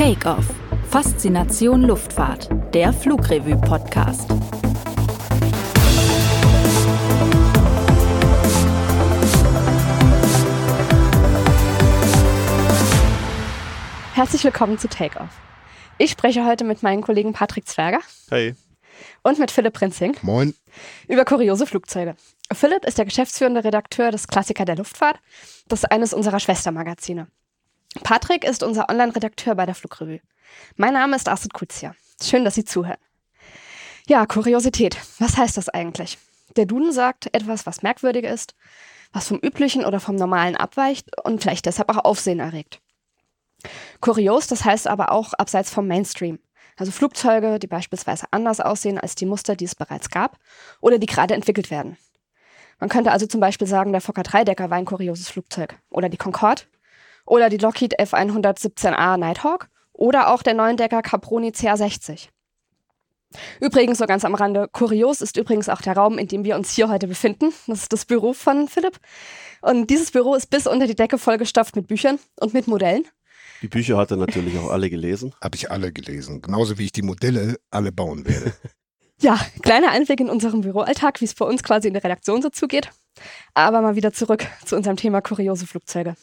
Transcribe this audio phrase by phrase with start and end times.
[0.00, 0.46] Takeoff.
[0.88, 2.48] Faszination Luftfahrt.
[2.72, 4.30] Der Flugrevue-Podcast.
[14.14, 15.28] Herzlich willkommen zu Takeoff.
[15.98, 18.00] Ich spreche heute mit meinem Kollegen Patrick Zwerger.
[18.30, 18.54] Hey.
[19.22, 20.16] Und mit Philipp Prinzing.
[20.22, 20.54] Moin.
[21.08, 22.16] Über kuriose Flugzeuge.
[22.50, 25.20] Philipp ist der geschäftsführende Redakteur des Klassiker der Luftfahrt.
[25.68, 27.26] Das ist eines unserer Schwestermagazine.
[28.04, 30.20] Patrick ist unser Online-Redakteur bei der Flugrevue.
[30.76, 31.94] Mein Name ist Astrid Kuzia.
[32.22, 32.98] Schön, dass Sie zuhören.
[34.06, 34.96] Ja, Kuriosität.
[35.18, 36.18] Was heißt das eigentlich?
[36.56, 38.54] Der Duden sagt etwas, was merkwürdig ist,
[39.12, 42.80] was vom Üblichen oder vom Normalen abweicht und vielleicht deshalb auch Aufsehen erregt.
[44.00, 46.38] Kurios, das heißt aber auch abseits vom Mainstream.
[46.76, 50.38] Also Flugzeuge, die beispielsweise anders aussehen als die Muster, die es bereits gab
[50.80, 51.98] oder die gerade entwickelt werden.
[52.78, 56.16] Man könnte also zum Beispiel sagen, der Fokker 3-Decker war ein kurioses Flugzeug oder die
[56.16, 56.62] Concorde
[57.30, 62.28] oder die Lockheed F117A Nighthawk oder auch der Decker Caproni CA60.
[63.60, 66.72] Übrigens, so ganz am Rande, kurios ist übrigens auch der Raum, in dem wir uns
[66.72, 67.52] hier heute befinden.
[67.68, 68.98] Das ist das Büro von Philipp.
[69.60, 73.04] Und dieses Büro ist bis unter die Decke vollgestopft mit Büchern und mit Modellen.
[73.62, 75.32] Die Bücher hat er natürlich auch alle gelesen.
[75.40, 76.42] Habe ich alle gelesen.
[76.42, 78.52] Genauso wie ich die Modelle alle bauen werde.
[79.22, 82.48] Ja, kleiner Einblick in unseren Büroalltag, wie es bei uns quasi in der Redaktion so
[82.48, 82.88] zugeht.
[83.52, 86.16] Aber mal wieder zurück zu unserem Thema kuriose Flugzeuge.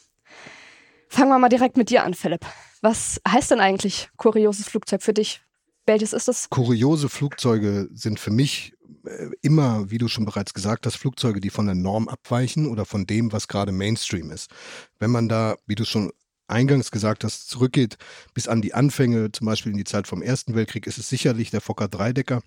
[1.09, 2.45] Fangen wir mal direkt mit dir an, Philipp.
[2.81, 5.41] Was heißt denn eigentlich kurioses Flugzeug für dich?
[5.85, 6.49] Welches ist das?
[6.49, 8.73] Kuriose Flugzeuge sind für mich
[9.05, 12.85] äh, immer, wie du schon bereits gesagt hast, Flugzeuge, die von der Norm abweichen oder
[12.85, 14.51] von dem, was gerade Mainstream ist.
[14.99, 16.11] Wenn man da, wie du schon
[16.47, 17.97] eingangs gesagt hast, zurückgeht
[18.33, 21.51] bis an die Anfänge, zum Beispiel in die Zeit vom Ersten Weltkrieg, ist es sicherlich
[21.51, 22.41] der Fokker Dreidecker.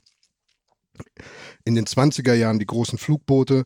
[1.65, 3.65] In den 20er Jahren die großen Flugboote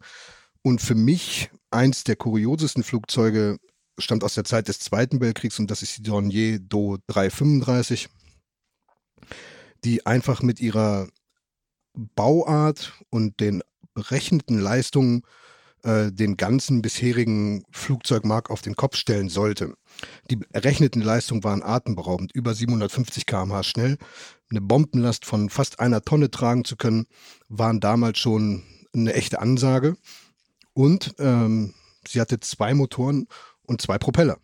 [0.63, 3.59] und für mich eins der kuriosesten Flugzeuge
[3.99, 8.09] stammt aus der Zeit des Zweiten Weltkriegs und das ist die Dornier Do 335,
[9.85, 11.09] die einfach mit ihrer
[11.95, 13.63] Bauart und den
[13.95, 15.23] berechneten Leistungen
[15.85, 19.75] äh, den ganzen bisherigen Flugzeugmarkt auf den Kopf stellen sollte.
[20.31, 23.99] Die errechneten Leistungen waren atemberaubend, über 750 km/h schnell.
[24.51, 27.07] Eine Bombenlast von fast einer Tonne tragen zu können,
[27.49, 28.63] waren damals schon
[28.95, 29.97] eine echte Ansage.
[30.73, 31.75] Und ähm,
[32.09, 33.29] sie hatte zwei Motoren
[33.67, 34.39] und zwei Propeller.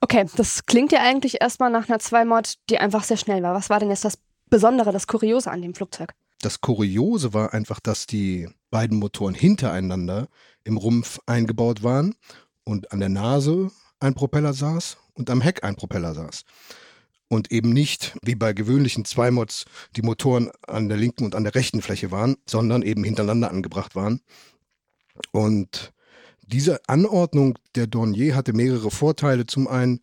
[0.00, 3.54] Okay, das klingt ja eigentlich erstmal nach einer Zweimod, die einfach sehr schnell war.
[3.54, 4.18] Was war denn jetzt das
[4.50, 6.12] Besondere, das Kuriose an dem Flugzeug?
[6.42, 10.28] Das Kuriose war einfach, dass die beiden Motoren hintereinander
[10.62, 12.14] im Rumpf eingebaut waren
[12.64, 16.44] und an der Nase ein Propeller saß und am Heck ein Propeller saß.
[17.28, 19.64] Und eben nicht wie bei gewöhnlichen Zweimods
[19.96, 23.96] die Motoren an der linken und an der rechten Fläche waren, sondern eben hintereinander angebracht
[23.96, 24.20] waren.
[25.32, 25.93] Und
[26.46, 29.46] diese Anordnung der Dornier hatte mehrere Vorteile.
[29.46, 30.00] Zum einen,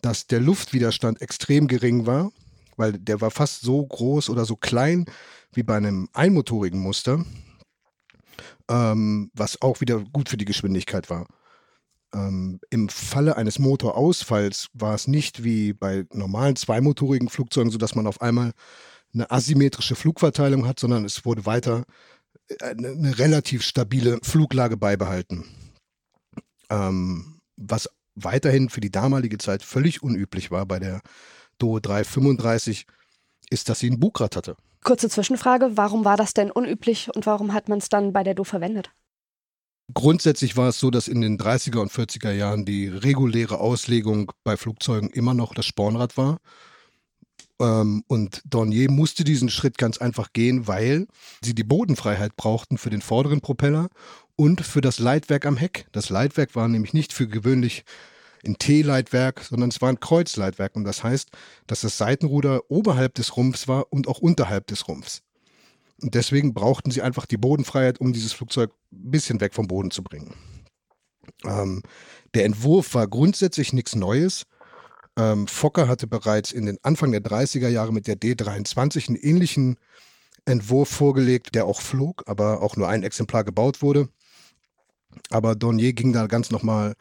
[0.00, 2.30] dass der Luftwiderstand extrem gering war,
[2.76, 5.06] weil der war fast so groß oder so klein
[5.52, 7.24] wie bei einem einmotorigen Muster,
[8.68, 11.26] ähm, was auch wieder gut für die Geschwindigkeit war.
[12.14, 18.06] Ähm, Im Falle eines Motorausfalls war es nicht wie bei normalen zweimotorigen Flugzeugen, sodass man
[18.06, 18.52] auf einmal
[19.12, 21.84] eine asymmetrische Flugverteilung hat, sondern es wurde weiter
[22.48, 25.44] äh, eine, eine relativ stabile Fluglage beibehalten.
[26.70, 31.02] Ähm, was weiterhin für die damalige Zeit völlig unüblich war bei der
[31.58, 32.86] Do 335,
[33.50, 34.56] ist, dass sie ein Bugrad hatte.
[34.82, 38.34] Kurze Zwischenfrage, warum war das denn unüblich und warum hat man es dann bei der
[38.34, 38.90] Do verwendet?
[39.92, 44.56] Grundsätzlich war es so, dass in den 30er und 40er Jahren die reguläre Auslegung bei
[44.56, 46.38] Flugzeugen immer noch das Spornrad war.
[47.60, 51.06] Ähm, und Dornier musste diesen Schritt ganz einfach gehen, weil
[51.42, 53.88] sie die Bodenfreiheit brauchten für den vorderen Propeller
[54.40, 55.86] und für das Leitwerk am Heck.
[55.92, 57.84] Das Leitwerk war nämlich nicht für gewöhnlich
[58.42, 60.76] ein T-Leitwerk, sondern es war ein Kreuzleitwerk.
[60.76, 61.28] Und das heißt,
[61.66, 65.20] dass das Seitenruder oberhalb des Rumpfs war und auch unterhalb des Rumpfs.
[66.00, 69.90] Und deswegen brauchten sie einfach die Bodenfreiheit, um dieses Flugzeug ein bisschen weg vom Boden
[69.90, 70.32] zu bringen.
[71.44, 71.82] Ähm,
[72.32, 74.44] der Entwurf war grundsätzlich nichts Neues.
[75.18, 79.76] Ähm, Fokker hatte bereits in den Anfang der 30er Jahre mit der D23 einen ähnlichen
[80.46, 84.08] Entwurf vorgelegt, der auch flog, aber auch nur ein Exemplar gebaut wurde.
[85.30, 86.94] Aber Dornier ging da ganz nochmal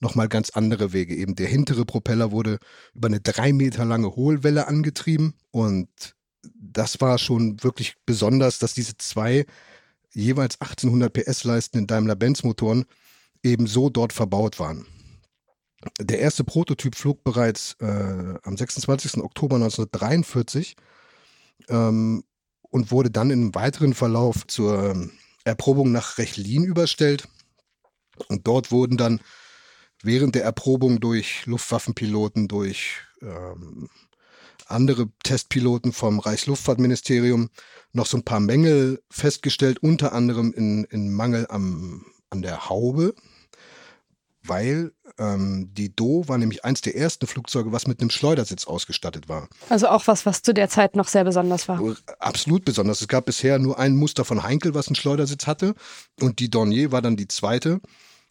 [0.00, 1.14] noch mal ganz andere Wege.
[1.14, 2.58] Eben der hintere Propeller wurde
[2.94, 5.88] über eine drei Meter lange Hohlwelle angetrieben und
[6.54, 9.46] das war schon wirklich besonders, dass diese zwei
[10.12, 12.84] jeweils 1800 PS leistenden Daimler-Benz-Motoren
[13.42, 14.86] eben so dort verbaut waren.
[16.00, 19.18] Der erste Prototyp flog bereits äh, am 26.
[19.18, 20.76] Oktober 1943
[21.68, 22.24] ähm,
[22.62, 25.12] und wurde dann im weiteren Verlauf zur ähm,
[25.44, 27.28] Erprobung nach Rechlin überstellt.
[28.28, 29.20] Und dort wurden dann
[30.02, 33.88] während der Erprobung durch Luftwaffenpiloten, durch ähm,
[34.66, 37.50] andere Testpiloten vom Reichsluftfahrtministerium
[37.92, 43.14] noch so ein paar Mängel festgestellt, unter anderem in, in Mangel am, an der Haube,
[44.42, 49.28] weil ähm, die Do war nämlich eins der ersten Flugzeuge, was mit einem Schleudersitz ausgestattet
[49.28, 49.48] war.
[49.68, 51.80] Also auch was, was zu der Zeit noch sehr besonders war.
[52.18, 53.00] Absolut besonders.
[53.00, 55.74] Es gab bisher nur ein Muster von Heinkel, was einen Schleudersitz hatte
[56.20, 57.80] und die Dornier war dann die zweite.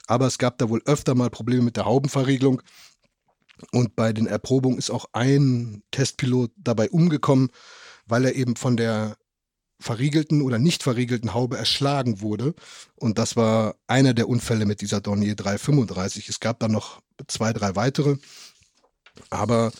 [0.07, 2.61] Aber es gab da wohl öfter mal Probleme mit der Haubenverriegelung.
[3.71, 7.49] Und bei den Erprobungen ist auch ein Testpilot dabei umgekommen,
[8.05, 9.17] weil er eben von der
[9.79, 12.53] verriegelten oder nicht verriegelten Haube erschlagen wurde.
[12.95, 16.29] Und das war einer der Unfälle mit dieser Dornier 335.
[16.29, 18.17] Es gab dann noch zwei, drei weitere.
[19.29, 19.71] Aber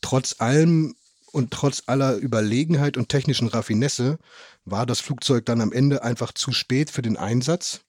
[0.00, 0.94] trotz allem
[1.32, 4.18] und trotz aller Überlegenheit und technischen Raffinesse
[4.64, 7.82] war das Flugzeug dann am Ende einfach zu spät für den Einsatz.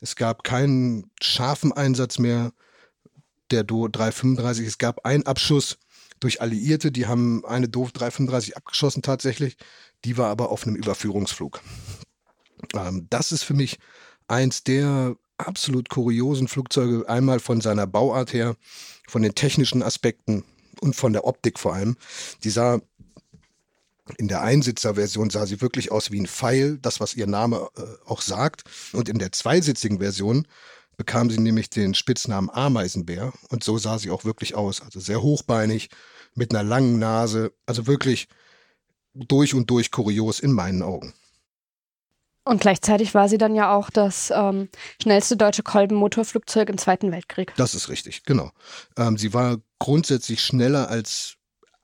[0.00, 2.52] Es gab keinen scharfen Einsatz mehr
[3.50, 4.66] der Do 335.
[4.66, 5.78] Es gab einen Abschuss
[6.20, 9.56] durch Alliierte, die haben eine Do 335 abgeschossen tatsächlich.
[10.04, 11.60] Die war aber auf einem Überführungsflug.
[12.74, 13.78] Ähm, das ist für mich
[14.28, 18.56] eins der absolut kuriosen Flugzeuge, einmal von seiner Bauart her,
[19.06, 20.44] von den technischen Aspekten
[20.80, 21.96] und von der Optik vor allem.
[22.44, 22.80] Die sah
[24.18, 27.82] in der Einsitzerversion sah sie wirklich aus wie ein Pfeil, das was ihr Name äh,
[28.06, 28.62] auch sagt.
[28.92, 30.46] Und in der zweisitzigen Version
[30.96, 34.80] bekam sie nämlich den Spitznamen Ameisenbär und so sah sie auch wirklich aus.
[34.80, 35.90] Also sehr hochbeinig,
[36.34, 38.28] mit einer langen Nase, also wirklich
[39.14, 41.14] durch und durch kurios in meinen Augen.
[42.44, 44.68] Und gleichzeitig war sie dann ja auch das ähm,
[45.02, 47.52] schnellste deutsche Kolbenmotorflugzeug im Zweiten Weltkrieg.
[47.56, 48.52] Das ist richtig, genau.
[48.96, 51.35] Ähm, sie war grundsätzlich schneller als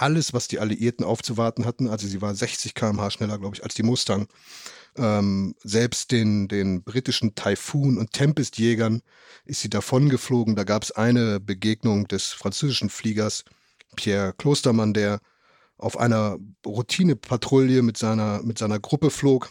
[0.02, 1.88] alles, was die Alliierten aufzuwarten hatten.
[1.88, 4.26] Also sie war 60 km/h schneller, glaube ich, als die Mustang.
[4.96, 9.00] Ähm, selbst den, den britischen Typhoon- und Tempest-Jägern
[9.44, 10.56] ist sie davongeflogen.
[10.56, 13.44] Da gab es eine Begegnung des französischen Fliegers
[13.94, 15.20] Pierre Klostermann, der
[15.78, 19.50] auf einer Routinepatrouille mit seiner, mit seiner Gruppe flog.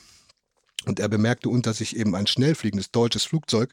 [0.86, 3.72] Und er bemerkte unter sich eben ein schnell fliegendes deutsches Flugzeug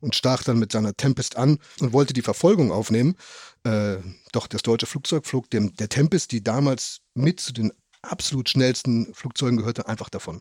[0.00, 3.16] und stach dann mit seiner Tempest an und wollte die Verfolgung aufnehmen.
[3.64, 3.98] Äh,
[4.32, 7.72] doch das deutsche Flugzeug flog dem, der Tempest, die damals mit zu den
[8.02, 10.40] absolut schnellsten Flugzeugen gehörte, einfach davon.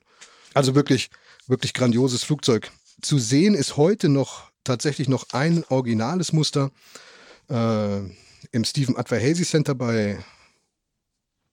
[0.54, 1.10] Also wirklich,
[1.48, 2.72] wirklich grandioses Flugzeug.
[3.02, 6.72] Zu sehen ist heute noch tatsächlich noch ein originales Muster
[7.50, 8.00] äh,
[8.52, 10.18] im Stephen Adverhazy Center bei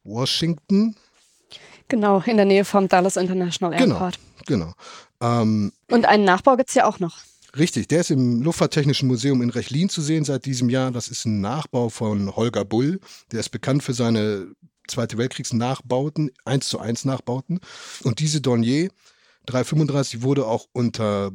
[0.04, 0.96] Washington.
[1.94, 4.18] Genau, in der Nähe vom Dallas International Genau, Airport.
[4.46, 4.72] genau.
[5.20, 7.18] Ähm, Und einen Nachbau gibt es ja auch noch.
[7.56, 10.90] Richtig, der ist im Luftfahrttechnischen Museum in Rechlin zu sehen seit diesem Jahr.
[10.90, 12.98] Das ist ein Nachbau von Holger Bull.
[13.30, 14.48] Der ist bekannt für seine
[14.88, 17.60] Zweite Weltkriegsnachbauten, 1 zu 1 Nachbauten.
[18.02, 18.90] Und diese Dornier
[19.46, 21.30] 335 wurde auch unter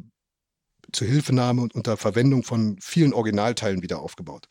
[0.92, 4.46] Zuhilfenahme und unter Verwendung von vielen Originalteilen wieder aufgebaut.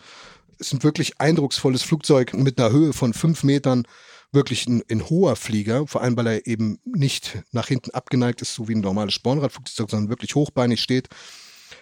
[0.58, 3.84] Es ist ein wirklich eindrucksvolles Flugzeug mit einer Höhe von fünf Metern,
[4.32, 8.54] wirklich ein, ein hoher Flieger, vor allem weil er eben nicht nach hinten abgeneigt ist,
[8.54, 11.08] so wie ein normales Spornradflugzeug, sondern wirklich hochbeinig steht.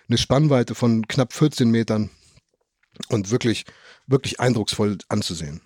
[0.08, 2.10] Eine Spannweite von knapp 14 Metern
[3.10, 3.66] und wirklich,
[4.08, 5.62] wirklich eindrucksvoll anzusehen.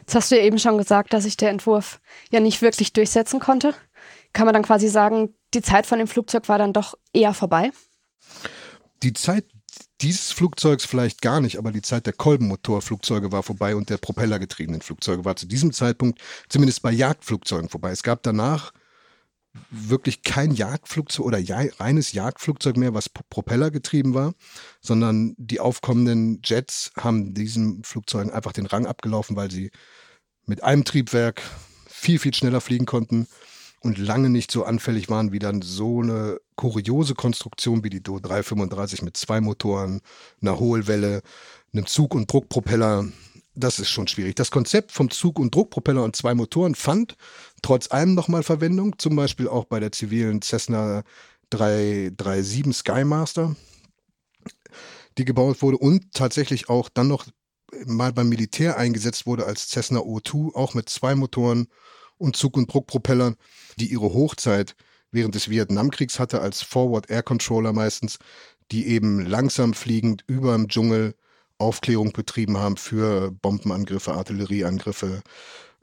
[0.00, 2.00] Jetzt hast du ja eben schon gesagt, dass sich der Entwurf
[2.30, 3.74] ja nicht wirklich durchsetzen konnte.
[4.32, 7.70] Kann man dann quasi sagen, die Zeit von dem Flugzeug war dann doch eher vorbei?
[9.02, 9.44] Die Zeit
[10.02, 14.80] dieses Flugzeugs vielleicht gar nicht, aber die Zeit der Kolbenmotorflugzeuge war vorbei und der propellergetriebenen
[14.80, 17.90] Flugzeuge war zu diesem Zeitpunkt zumindest bei Jagdflugzeugen vorbei.
[17.90, 18.72] Es gab danach
[19.70, 24.34] wirklich kein Jagdflugzeug oder ja, reines Jagdflugzeug mehr, was propellergetrieben war,
[24.80, 29.70] sondern die aufkommenden Jets haben diesen Flugzeugen einfach den Rang abgelaufen, weil sie
[30.46, 31.42] mit einem Triebwerk
[31.86, 33.26] viel, viel schneller fliegen konnten
[33.80, 38.18] und lange nicht so anfällig waren wie dann so eine kuriose Konstruktion wie die Do
[38.20, 40.00] 335 mit zwei Motoren,
[40.42, 41.22] einer Hohlwelle,
[41.72, 43.06] einem Zug- und Druckpropeller.
[43.54, 44.36] Das ist schon schwierig.
[44.36, 47.16] Das Konzept vom Zug- und Druckpropeller und zwei Motoren fand
[47.62, 51.02] trotz allem nochmal Verwendung, zum Beispiel auch bei der zivilen Cessna
[51.50, 53.56] 337 Skymaster,
[55.18, 57.26] die gebaut wurde und tatsächlich auch dann noch
[57.86, 61.66] mal beim Militär eingesetzt wurde als Cessna O2, auch mit zwei Motoren
[62.20, 63.36] und Zug- und Druckpropellern,
[63.78, 64.76] die ihre Hochzeit
[65.10, 68.18] während des Vietnamkriegs hatte als Forward Air Controller meistens,
[68.70, 71.14] die eben langsam fliegend über dem Dschungel
[71.58, 75.22] Aufklärung betrieben haben für Bombenangriffe, Artillerieangriffe,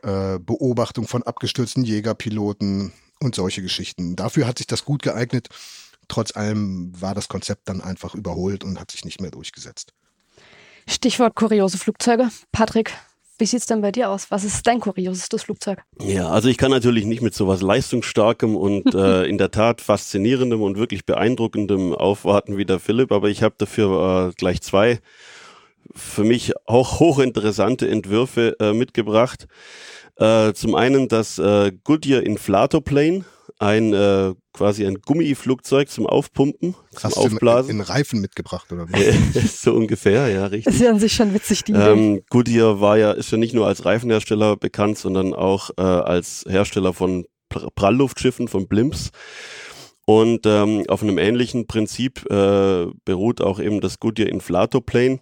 [0.01, 4.15] äh, Beobachtung von abgestürzten Jägerpiloten und solche Geschichten.
[4.15, 5.49] Dafür hat sich das gut geeignet.
[6.07, 9.93] Trotz allem war das Konzept dann einfach überholt und hat sich nicht mehr durchgesetzt.
[10.89, 12.29] Stichwort kuriose Flugzeuge.
[12.51, 12.93] Patrick,
[13.39, 14.31] wie sieht es denn bei dir aus?
[14.31, 15.79] Was ist dein kuriosestes Flugzeug?
[16.01, 20.61] Ja, also ich kann natürlich nicht mit sowas leistungsstarkem und äh, in der Tat faszinierendem
[20.61, 24.99] und wirklich beeindruckendem aufwarten wie der Philipp, aber ich habe dafür äh, gleich zwei
[25.95, 29.47] für mich auch hochinteressante Entwürfe äh, mitgebracht.
[30.19, 33.23] Äh, zum einen das äh, Goodyear Inflatorplane,
[33.59, 37.67] ein äh, quasi ein Gummiflugzeug zum Aufpumpen, zum Hast Aufblasen.
[37.67, 39.39] du in, in Reifen mitgebracht oder wie?
[39.47, 40.73] so ungefähr, ja, richtig.
[40.73, 41.81] Ist ja an sich schon witzig, die Idee.
[41.91, 46.45] Ähm, Goodyear war ja, ist ja nicht nur als Reifenhersteller bekannt, sondern auch äh, als
[46.47, 49.11] Hersteller von Pr- Prallluftschiffen, von Blimps.
[50.05, 55.19] Und ähm, auf einem ähnlichen Prinzip äh, beruht auch eben das Goodyear Inflatorplane,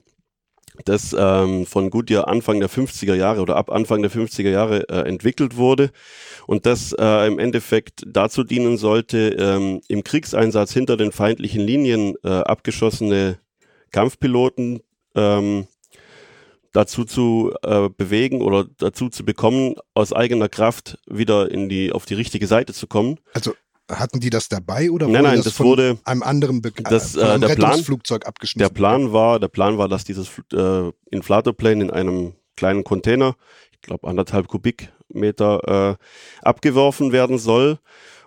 [0.85, 5.07] das ähm, von Goodyear Anfang der 50er Jahre oder ab Anfang der 50er Jahre äh,
[5.07, 5.91] entwickelt wurde
[6.47, 12.15] und das äh, im Endeffekt dazu dienen sollte, ähm, im Kriegseinsatz hinter den feindlichen Linien
[12.23, 13.39] äh, abgeschossene
[13.91, 14.81] Kampfpiloten
[15.15, 15.67] ähm,
[16.73, 22.05] dazu zu äh, bewegen oder dazu zu bekommen, aus eigener Kraft wieder in die auf
[22.05, 23.19] die richtige Seite zu kommen.
[23.33, 23.53] Also
[23.91, 26.71] hatten die das dabei oder Nein, wurde nein, das, das von wurde- einem anderen Be
[26.71, 28.67] das, äh, von äh, einem der Plan- Rettungsflugzeug abgeschmissen?
[28.67, 33.35] Der Plan war, der Plan war, dass dieses äh, Inflatorplane in einem kleinen Container,
[33.73, 37.79] ich glaube anderthalb Kubikmeter, äh, abgeworfen werden soll.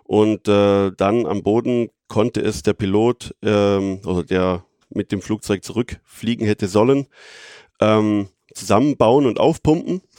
[0.05, 5.63] Und äh, dann am Boden konnte es der Pilot ähm, oder der mit dem Flugzeug
[5.65, 7.07] zurückfliegen hätte sollen,
[7.81, 10.03] ähm, zusammenbauen und aufpumpen.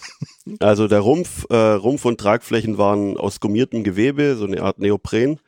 [0.60, 5.40] Also der Rumpf, äh, Rumpf und Tragflächen waren aus gummiertem Gewebe, so eine Art Neopren.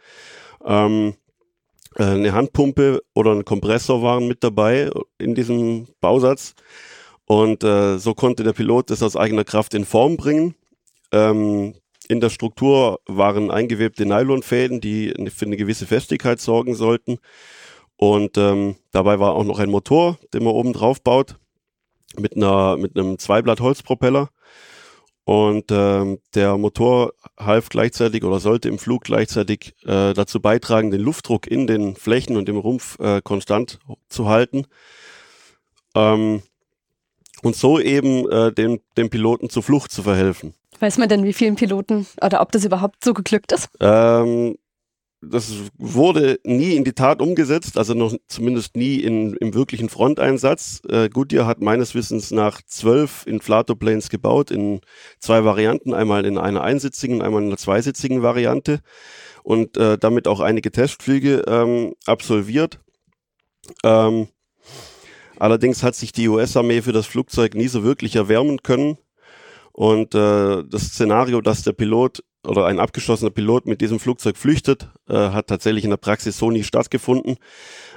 [0.63, 1.15] Ähm,
[1.95, 6.53] äh, eine Handpumpe oder ein Kompressor waren mit dabei in diesem Bausatz.
[7.25, 10.53] Und äh, so konnte der Pilot das aus eigener Kraft in Form bringen.
[11.11, 11.73] Ähm,
[12.07, 17.19] in der Struktur waren eingewebte Nylonfäden, die für eine gewisse Festigkeit sorgen sollten.
[17.95, 21.37] Und ähm, dabei war auch noch ein Motor, den man oben drauf baut,
[22.17, 24.29] mit, einer, mit einem Zweiblatt-Holzpropeller.
[25.23, 31.01] Und ähm, der Motor half gleichzeitig oder sollte im Flug gleichzeitig äh, dazu beitragen, den
[31.01, 34.65] Luftdruck in den Flächen und im Rumpf äh, konstant zu halten.
[35.95, 36.41] Ähm,
[37.43, 40.53] und so eben äh, dem, dem Piloten zur Flucht zu verhelfen.
[40.79, 43.69] Weiß man denn, wie vielen Piloten oder ob das überhaupt so geglückt ist?
[43.79, 44.57] Ähm,
[45.21, 50.81] das wurde nie in die Tat umgesetzt, also noch zumindest nie in, im wirklichen Fronteinsatz.
[50.89, 54.81] Äh, Goodyear hat meines Wissens nach zwölf Inflatorplanes gebaut in
[55.19, 58.79] zwei Varianten, einmal in einer einsitzigen, einmal in einer zweisitzigen Variante
[59.43, 62.79] und äh, damit auch einige Testflüge ähm, absolviert.
[63.83, 64.27] Ähm,
[65.37, 68.97] allerdings hat sich die US-Armee für das Flugzeug nie so wirklich erwärmen können.
[69.71, 74.89] Und äh, das Szenario, dass der Pilot oder ein abgeschossener Pilot mit diesem Flugzeug flüchtet,
[75.07, 77.37] äh, hat tatsächlich in der Praxis so nie stattgefunden.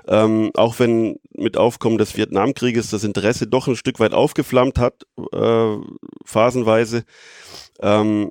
[0.06, 5.04] Ähm, auch wenn mit Aufkommen des Vietnamkrieges das Interesse doch ein Stück weit aufgeflammt hat,
[5.32, 5.76] äh,
[6.24, 7.04] phasenweise,
[7.80, 8.30] ähm,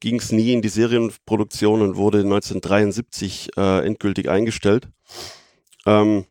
[0.00, 4.88] ging es nie in die Serienproduktion und wurde 1973 äh, endgültig eingestellt.
[5.84, 6.26] Ähm,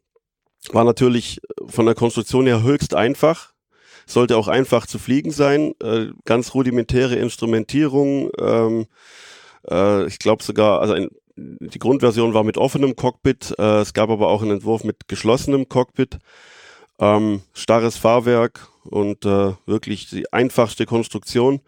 [0.71, 3.53] war natürlich von der Konstruktion her höchst einfach,
[4.05, 8.29] sollte auch einfach zu fliegen sein, äh, ganz rudimentäre Instrumentierung.
[8.39, 8.87] Ähm,
[9.69, 14.09] äh, ich glaube sogar, also ein, die Grundversion war mit offenem Cockpit, äh, es gab
[14.09, 16.19] aber auch einen Entwurf mit geschlossenem Cockpit,
[16.99, 21.61] ähm, starres Fahrwerk und äh, wirklich die einfachste Konstruktion.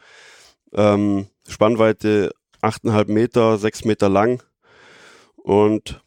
[0.73, 4.43] Ähm, Spannweite 8,5 Meter, 6 Meter lang
[5.37, 6.01] und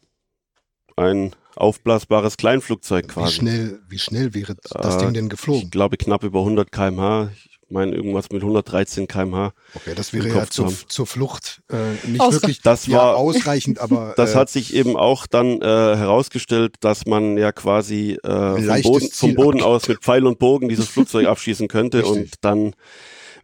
[0.95, 3.33] ein aufblasbares Kleinflugzeug Wie quasi.
[3.33, 5.69] schnell, wie schnell wäre das Äh, Ding denn Ich geflogen?
[5.71, 7.29] glaube knapp über 100 kmh.
[7.35, 9.53] Ich meine irgendwas mit 113 kmh.
[9.75, 11.75] Okay, das wäre ja zu zur Flucht äh,
[12.07, 15.61] nicht Ausre- wirklich Das ja, war- ausreichend, aber Das äh, hat sich eben auch dann
[15.61, 15.65] äh,
[15.95, 20.67] herausgestellt, dass man ja quasi äh, vom, Boden, vom Boden aus mit Pfeil und Bogen
[20.67, 22.11] dieses Flugzeug abschießen könnte Richtig.
[22.11, 22.73] und dann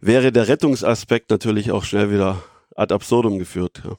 [0.02, 2.42] wäre der Rettungsaspekt natürlich auch schnell wieder
[2.76, 3.82] ad absurdum geführt.
[3.84, 3.96] Ja.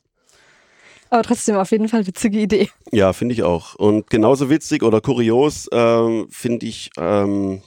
[1.09, 2.69] Aber trotzdem auf jeden Fall witzige Idee.
[2.91, 3.75] Ja, finde ich auch.
[3.75, 7.61] Und genauso witzig oder kurios ähm, finde ich ähm,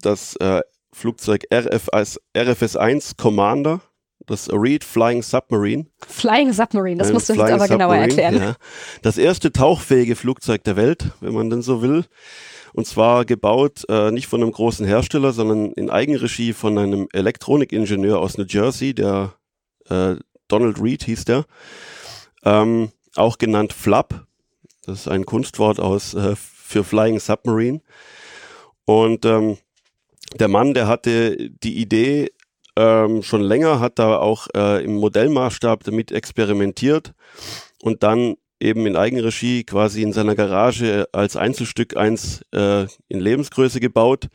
[0.00, 0.60] das äh,
[0.92, 3.80] Flugzeug RFS, RFS-1 Commander,
[4.26, 5.86] das Reed Flying Submarine.
[6.06, 8.36] Flying Submarine, das Ein musst du jetzt aber genauer erklären.
[8.36, 8.56] Ja.
[9.02, 12.04] Das erste tauchfähige Flugzeug der Welt, wenn man denn so will.
[12.72, 18.18] Und zwar gebaut äh, nicht von einem großen Hersteller, sondern in Eigenregie von einem Elektronikingenieur
[18.18, 19.34] aus New Jersey, der
[19.88, 20.16] äh,
[20.48, 21.44] Donald Reed hieß der.
[22.44, 24.26] Ähm, auch genannt Flap.
[24.84, 27.80] Das ist ein Kunstwort aus äh, für Flying Submarine.
[28.84, 29.58] Und ähm,
[30.38, 32.30] der Mann, der hatte die Idee
[32.76, 37.12] ähm, schon länger, hat da auch äh, im Modellmaßstab damit experimentiert
[37.82, 43.80] und dann eben in Eigenregie quasi in seiner Garage als Einzelstück eins äh, in Lebensgröße
[43.80, 44.28] gebaut.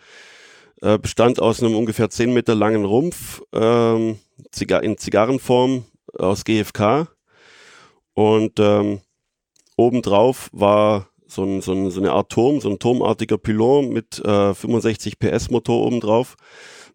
[0.81, 4.19] Äh, bestand aus einem ungefähr 10 Meter langen Rumpf ähm,
[4.81, 5.85] in Zigarrenform
[6.17, 7.07] aus GFK
[8.15, 9.01] und ähm,
[9.77, 14.19] obendrauf war so, ein, so, ein, so eine Art Turm, so ein turmartiger Pylon mit
[14.25, 16.35] äh, 65 PS Motor obendrauf,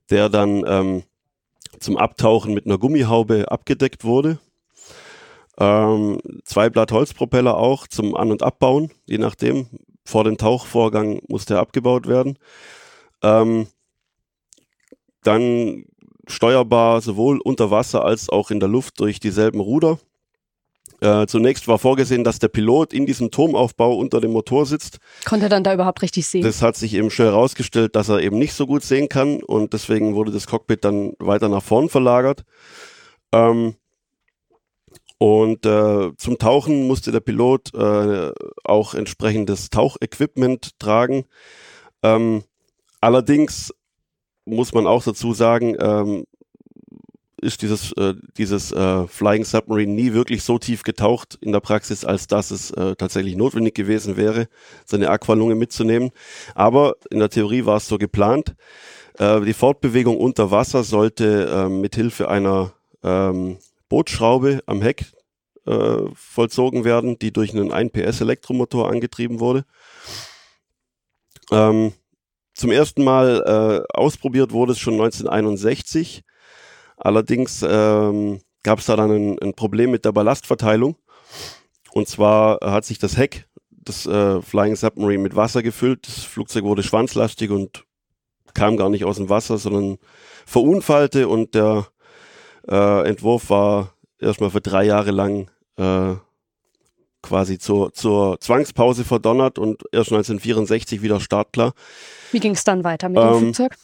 [0.09, 1.03] der dann ähm,
[1.79, 4.39] zum Abtauchen mit einer Gummihaube abgedeckt wurde.
[5.59, 9.69] Ähm, zwei Blatt Holzpropeller auch zum An- und Abbauen, je nachdem.
[10.07, 12.39] Vor dem Tauchvorgang musste er abgebaut werden.
[13.23, 13.67] Ähm,
[15.23, 15.85] dann
[16.27, 19.99] steuerbar sowohl unter Wasser als auch in der Luft durch dieselben Ruder.
[21.01, 24.99] Äh, zunächst war vorgesehen, dass der Pilot in diesem Turmaufbau unter dem Motor sitzt.
[25.25, 26.43] Konnte er dann da überhaupt richtig sehen?
[26.43, 29.73] Das hat sich eben schnell herausgestellt, dass er eben nicht so gut sehen kann und
[29.73, 32.45] deswegen wurde das Cockpit dann weiter nach vorn verlagert.
[33.33, 33.77] Ähm,
[35.19, 38.33] und äh, zum Tauchen musste der Pilot äh,
[38.65, 41.25] auch entsprechendes Tauchequipment tragen.
[42.03, 42.43] Ähm,
[43.03, 43.75] allerdings
[44.47, 46.25] muss man auch dazu sagen, ähm,
[47.41, 52.05] ist dieses, äh, dieses äh, Flying Submarine nie wirklich so tief getaucht in der Praxis,
[52.05, 54.49] als dass es äh, tatsächlich notwendig gewesen wäre,
[54.85, 56.11] seine Aqualunge mitzunehmen.
[56.55, 58.55] Aber in der Theorie war es so geplant.
[59.19, 65.07] Äh, die Fortbewegung unter Wasser sollte äh, mit Hilfe einer ähm, Bootschraube am Heck
[65.67, 69.65] äh, vollzogen werden, die durch einen 1 PS Elektromotor angetrieben wurde.
[71.51, 71.93] Ähm,
[72.55, 76.23] zum ersten Mal äh, ausprobiert wurde es schon 1961.
[77.01, 80.97] Allerdings ähm, gab es da dann ein, ein, Problem mit der Ballastverteilung.
[81.93, 86.07] Und zwar hat sich das Heck des äh, Flying Submarine mit Wasser gefüllt.
[86.07, 87.85] Das Flugzeug wurde schwanzlastig und
[88.53, 89.97] kam gar nicht aus dem Wasser, sondern
[90.45, 91.87] verunfallte und der
[92.69, 96.15] äh, Entwurf war erstmal für drei Jahre lang äh,
[97.23, 101.73] quasi zur, zur Zwangspause verdonnert und erst 1964 wieder startklar.
[102.33, 103.77] Wie ging es dann weiter mit dem ähm, Flugzeug?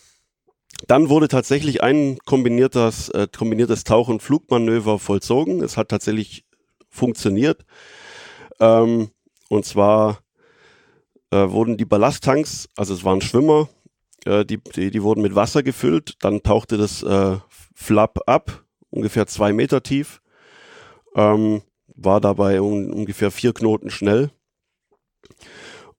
[0.87, 5.63] Dann wurde tatsächlich ein kombiniertes, äh, kombiniertes Tauch- und Flugmanöver vollzogen.
[5.63, 6.45] Es hat tatsächlich
[6.91, 7.65] funktioniert.
[8.61, 9.11] Ähm,
[9.49, 10.21] und zwar
[11.31, 13.69] äh, wurden die Ballasttanks, also es waren Schwimmer,
[14.25, 16.15] äh, die, die, die, wurden mit Wasser gefüllt.
[16.21, 17.37] Dann tauchte das äh,
[17.75, 20.21] Flap ab, ungefähr zwei Meter tief.
[21.15, 21.63] Ähm,
[21.95, 24.31] war dabei un ungefähr vier Knoten schnell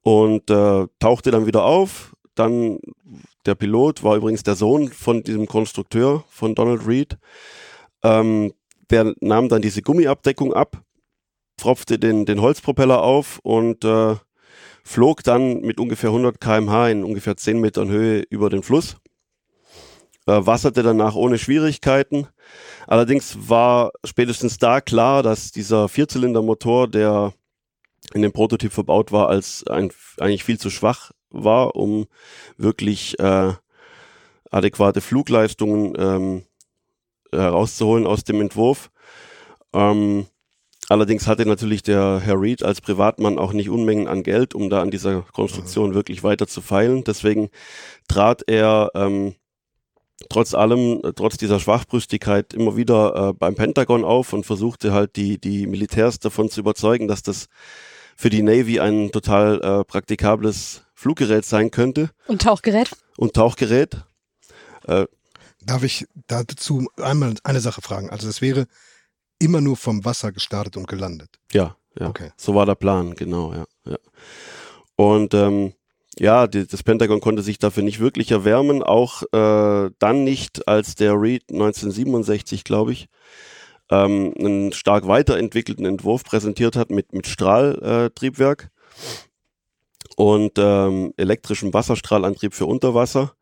[0.01, 2.15] und äh, tauchte dann wieder auf.
[2.35, 2.79] Dann
[3.47, 7.17] der Pilot war übrigens der Sohn von diesem Konstrukteur von Donald Reed.
[8.03, 8.53] Ähm,
[8.89, 10.81] der nahm dann diese Gummiabdeckung ab,
[11.59, 14.15] pfropfte den, den Holzpropeller auf und äh,
[14.83, 18.97] flog dann mit ungefähr 100 km/h in ungefähr 10 Metern Höhe über den Fluss.
[20.27, 22.27] Äh, wasserte danach ohne Schwierigkeiten.
[22.85, 27.33] Allerdings war spätestens da klar, dass dieser Vierzylindermotor, der
[28.13, 32.07] in dem Prototyp verbaut war, als ein, eigentlich viel zu schwach war, um
[32.57, 33.53] wirklich äh,
[34.51, 36.43] adäquate Flugleistungen ähm,
[37.31, 38.89] herauszuholen aus dem Entwurf.
[39.73, 40.27] Ähm,
[40.89, 44.81] allerdings hatte natürlich der Herr Reed als Privatmann auch nicht Unmengen an Geld, um da
[44.81, 47.03] an dieser Konstruktion wirklich weiter zu feilen.
[47.03, 47.49] Deswegen
[48.07, 49.35] trat er ähm,
[50.29, 55.15] trotz allem, äh, trotz dieser Schwachbrüstigkeit immer wieder äh, beim Pentagon auf und versuchte halt
[55.15, 57.47] die, die Militärs davon zu überzeugen, dass das
[58.15, 62.09] für die Navy ein total äh, praktikables Fluggerät sein könnte.
[62.25, 62.89] Und Tauchgerät?
[63.17, 64.03] Und Tauchgerät.
[64.87, 65.05] Äh,
[65.61, 68.09] Darf ich dazu einmal eine Sache fragen?
[68.09, 68.65] Also es wäre
[69.37, 71.29] immer nur vom Wasser gestartet und gelandet.
[71.51, 72.07] Ja, ja.
[72.07, 72.31] Okay.
[72.35, 73.65] So war der Plan, genau, ja.
[73.85, 73.97] ja.
[74.95, 75.73] Und ähm,
[76.17, 80.95] ja, die, das Pentagon konnte sich dafür nicht wirklich erwärmen, auch äh, dann nicht, als
[80.95, 83.07] der Reed 1967, glaube ich,
[83.91, 88.71] ähm, einen stark weiterentwickelten Entwurf präsentiert hat mit, mit Strahltriebwerk
[90.17, 93.33] und ähm, elektrischem Wasserstrahlantrieb für Unterwasser.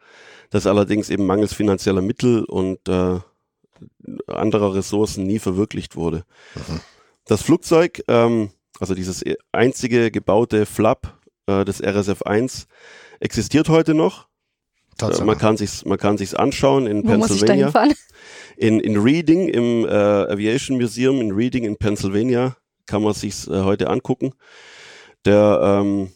[0.49, 3.19] Das allerdings eben mangels finanzieller Mittel und äh,
[4.27, 6.25] anderer Ressourcen nie verwirklicht wurde.
[6.53, 6.81] Mhm.
[7.23, 12.65] Das Flugzeug, ähm, also dieses einzige gebaute Flap äh, des RSF-1
[13.21, 14.27] existiert heute noch.
[15.01, 17.71] Äh, man kann sich's, man kann sich's anschauen in Wo Pennsylvania.
[18.57, 23.61] In, in Reading im äh, Aviation Museum in Reading in Pennsylvania kann man sich's äh,
[23.61, 24.33] heute angucken.
[25.23, 26.11] Der ähm,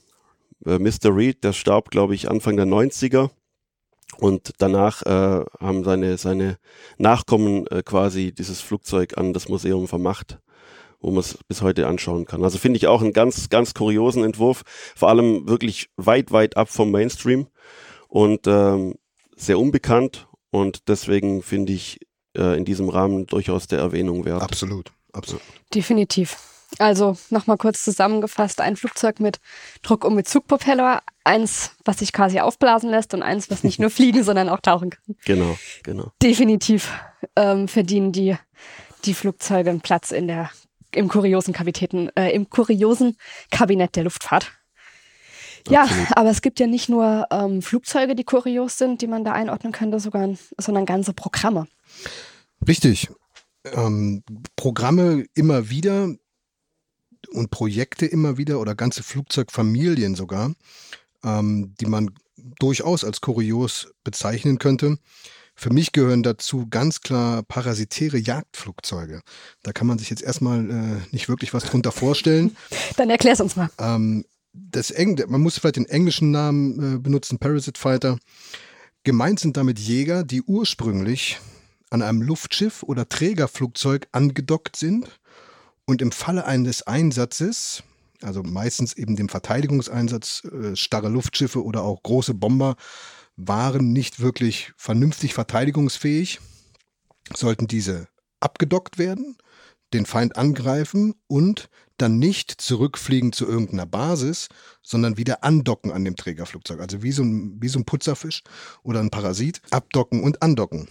[0.65, 1.15] äh, Mr.
[1.15, 3.29] Reed, der starb, glaube ich, Anfang der 90er.
[4.17, 6.57] Und danach äh, haben seine, seine
[6.97, 10.39] Nachkommen äh, quasi dieses Flugzeug an das Museum vermacht
[11.01, 12.43] wo man es bis heute anschauen kann.
[12.43, 14.63] Also finde ich auch einen ganz, ganz kuriosen Entwurf,
[14.95, 17.47] vor allem wirklich weit, weit ab vom Mainstream
[18.07, 18.95] und ähm,
[19.35, 21.99] sehr unbekannt und deswegen finde ich
[22.35, 24.41] äh, in diesem Rahmen durchaus der Erwähnung wert.
[24.41, 25.41] Absolut, absolut.
[25.73, 26.37] Definitiv.
[26.77, 29.39] Also nochmal kurz zusammengefasst, ein Flugzeug mit
[29.81, 33.89] Druck- und mit Zugpropeller, eins, was sich quasi aufblasen lässt und eins, was nicht nur
[33.89, 35.15] fliegen, sondern auch tauchen kann.
[35.25, 36.11] Genau, genau.
[36.21, 36.93] Definitiv
[37.35, 38.35] ähm, verdienen die,
[39.05, 40.51] die Flugzeuge einen Platz in der
[40.91, 43.15] im kuriosen Kapitäten, äh, im kuriosen
[43.51, 44.51] Kabinett der Luftfahrt.
[45.69, 46.07] Ja, Absolut.
[46.17, 49.73] aber es gibt ja nicht nur ähm, Flugzeuge, die kurios sind, die man da einordnen
[49.73, 51.67] könnte, sogar, sondern ganze Programme.
[52.67, 53.09] Richtig.
[53.65, 54.23] Ähm,
[54.55, 56.15] Programme immer wieder
[57.27, 60.53] und Projekte immer wieder oder ganze Flugzeugfamilien sogar,
[61.23, 62.11] ähm, die man
[62.59, 64.97] durchaus als kurios bezeichnen könnte.
[65.55, 69.21] Für mich gehören dazu ganz klar parasitäre Jagdflugzeuge.
[69.61, 72.55] Da kann man sich jetzt erstmal äh, nicht wirklich was drunter vorstellen.
[72.95, 73.69] Dann erklär's uns mal.
[73.77, 78.17] Ähm, das Eng man muss vielleicht den englischen Namen äh, benutzen, Parasite Fighter.
[79.03, 81.39] Gemeint sind damit Jäger, die ursprünglich
[81.89, 85.19] an einem Luftschiff oder Trägerflugzeug angedockt sind
[85.89, 87.81] und im Falle eines Einsatzes,
[88.21, 92.75] also meistens eben dem Verteidigungseinsatz, äh, starre Luftschiffe oder auch große Bomber,
[93.35, 96.41] waren nicht wirklich vernünftig verteidigungsfähig,
[97.35, 98.07] sollten diese
[98.39, 99.37] abgedockt werden,
[99.91, 104.49] den Feind angreifen und dann nicht zurückfliegen zu irgendeiner Basis,
[104.83, 106.81] sondern wieder andocken an dem Trägerflugzeug.
[106.81, 108.43] Also wie so ein, wie so ein Putzerfisch
[108.83, 110.87] oder ein Parasit, abdocken und andocken.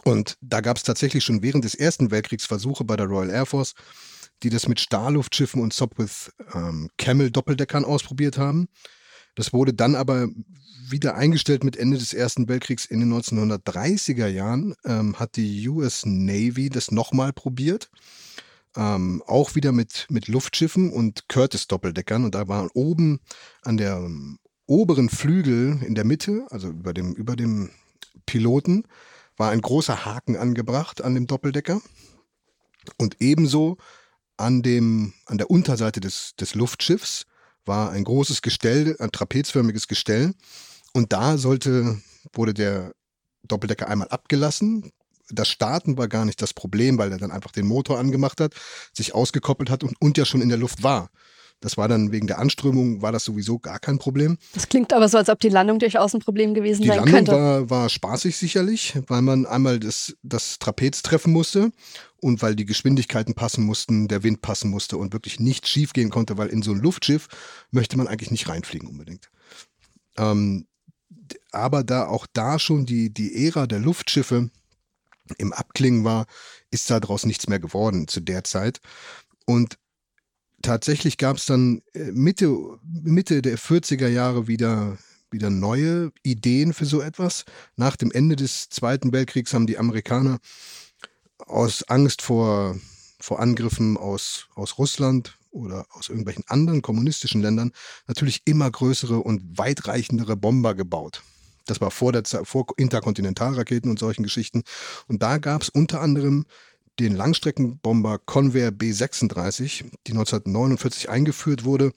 [0.00, 3.46] Und da gab es tatsächlich schon während des Ersten Weltkriegs Versuche bei der Royal Air
[3.46, 3.74] Force,
[4.42, 8.68] die das mit Starluftschiffen und Sopwith ähm, Camel Doppeldeckern ausprobiert haben.
[9.34, 10.28] Das wurde dann aber
[10.90, 14.74] wieder eingestellt mit Ende des Ersten Weltkriegs in den 1930er Jahren.
[14.84, 17.90] Ähm, hat die US Navy das nochmal probiert.
[18.76, 22.24] Ähm, auch wieder mit, mit Luftschiffen und Curtis-Doppeldeckern.
[22.24, 23.20] Und da waren oben
[23.62, 27.70] an der um, oberen Flügel in der Mitte, also über dem, über dem
[28.26, 28.84] Piloten,
[29.36, 31.80] war ein großer Haken angebracht an dem Doppeldecker
[32.98, 33.76] und ebenso
[34.36, 37.26] an, dem, an der Unterseite des, des Luftschiffs
[37.64, 40.34] war ein großes Gestell, ein trapezförmiges Gestell
[40.92, 42.00] und da sollte,
[42.32, 42.92] wurde der
[43.42, 44.92] Doppeldecker einmal abgelassen.
[45.30, 48.54] Das Starten war gar nicht das Problem, weil er dann einfach den Motor angemacht hat,
[48.92, 51.10] sich ausgekoppelt hat und, und ja schon in der Luft war.
[51.60, 54.36] Das war dann wegen der Anströmung, war das sowieso gar kein Problem.
[54.52, 57.14] Das klingt aber so, als ob die Landung durchaus ein Problem gewesen die sein Landung
[57.14, 57.32] könnte.
[57.32, 61.70] War, war spaßig sicherlich, weil man einmal das, das Trapez treffen musste
[62.20, 66.10] und weil die Geschwindigkeiten passen mussten, der Wind passen musste und wirklich nichts schief gehen
[66.10, 67.28] konnte, weil in so ein Luftschiff
[67.70, 69.30] möchte man eigentlich nicht reinfliegen unbedingt.
[70.18, 70.66] Ähm,
[71.52, 74.50] aber da auch da schon die, die Ära der Luftschiffe
[75.38, 76.26] im Abklingen war,
[76.70, 78.80] ist daraus nichts mehr geworden zu der Zeit.
[79.46, 79.78] Und
[80.64, 82.48] tatsächlich gab es dann äh, Mitte,
[82.82, 84.98] Mitte der 40er Jahre wieder,
[85.30, 87.44] wieder neue Ideen für so etwas.
[87.76, 90.38] Nach dem Ende des Zweiten Weltkriegs haben die Amerikaner
[91.38, 92.76] aus Angst vor,
[93.20, 97.72] vor Angriffen aus, aus Russland oder aus irgendwelchen anderen kommunistischen Ländern
[98.06, 101.22] natürlich immer größere und weitreichendere Bomber gebaut.
[101.66, 104.64] Das war vor, der, vor Interkontinentalraketen und solchen Geschichten.
[105.06, 106.44] Und da gab es unter anderem
[106.98, 111.92] den Langstreckenbomber Convair B-36, die 1949 eingeführt wurde.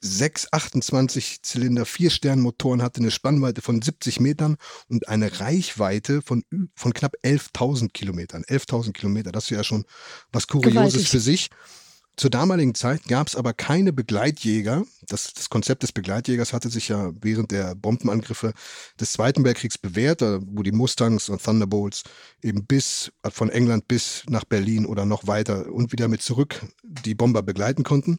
[0.00, 6.44] Sechs 28 Zylinder, vier Sternmotoren hatte eine Spannweite von 70 Metern und eine Reichweite von,
[6.74, 8.44] von knapp 11.000 Kilometern.
[8.44, 9.86] 11.000 Kilometer, das ist ja schon
[10.30, 11.08] was Kurioses Gewaltig.
[11.08, 11.50] für sich.
[12.18, 14.84] Zur damaligen Zeit gab es aber keine Begleitjäger.
[15.06, 18.54] Das, das Konzept des Begleitjägers hatte sich ja während der Bombenangriffe
[18.98, 22.02] des Zweiten Weltkriegs bewährt, wo die Mustangs und Thunderbolts
[22.42, 27.14] eben bis von England bis nach Berlin oder noch weiter und wieder mit zurück die
[27.14, 28.18] Bomber begleiten konnten.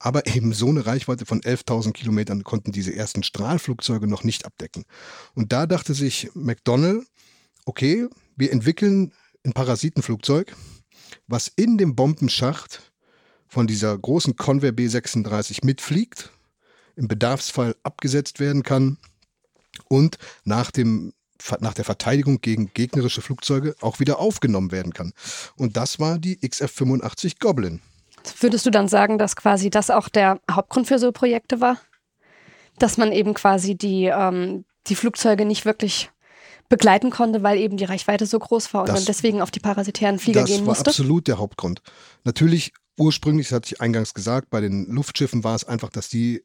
[0.00, 4.84] Aber eben so eine Reichweite von 11.000 Kilometern konnten diese ersten Strahlflugzeuge noch nicht abdecken.
[5.36, 7.04] Und da dachte sich McDonnell,
[7.66, 9.12] okay, wir entwickeln
[9.44, 10.56] ein Parasitenflugzeug,
[11.28, 12.87] was in dem Bombenschacht
[13.48, 16.30] von dieser großen Convair B36 mitfliegt,
[16.96, 18.98] im Bedarfsfall abgesetzt werden kann
[19.88, 21.12] und nach, dem,
[21.60, 25.12] nach der Verteidigung gegen gegnerische Flugzeuge auch wieder aufgenommen werden kann.
[25.56, 27.80] Und das war die XF-85 Goblin.
[28.40, 31.78] Würdest du dann sagen, dass quasi das auch der Hauptgrund für so Projekte war?
[32.78, 36.10] Dass man eben quasi die, ähm, die Flugzeuge nicht wirklich
[36.68, 39.60] begleiten konnte, weil eben die Reichweite so groß war und Das- man deswegen auf die
[39.60, 40.90] parasitären Flieger das gehen war musste?
[40.90, 41.80] absolut der Hauptgrund.
[42.24, 46.44] Natürlich, ursprünglich, das hatte ich eingangs gesagt, bei den Luftschiffen war es einfach, dass die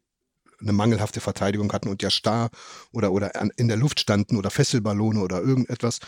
[0.61, 2.49] eine mangelhafte Verteidigung hatten und ja starr
[2.91, 5.99] oder, oder an- in der Luft standen oder Fesselballone oder irgendetwas,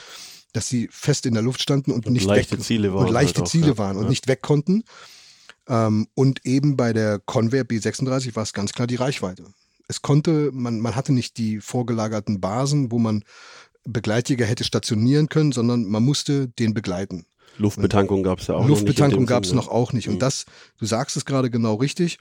[0.54, 3.12] dass sie fest in der Luft standen und, Und nicht leichte weg, Ziele waren und
[3.12, 3.78] leichte halt auch, Ziele ja.
[3.78, 4.10] waren und Ja.
[4.10, 4.84] nicht weg konnten.
[5.68, 9.46] Ähm, und eben bei der Convair B36 war es ganz klar die Reichweite.
[9.88, 13.24] Es konnte, man, man hatte nicht die vorgelagerten Basen, wo man
[13.84, 17.26] Begleitjäger hätte stationieren können, sondern man musste den begleiten.
[17.58, 20.08] Luftbetankung gab es ja auch Luftbetankung noch dem gab es noch auch nicht.
[20.08, 20.14] Mhm.
[20.14, 20.46] Und das,
[20.78, 22.18] du sagst es gerade genau richtig.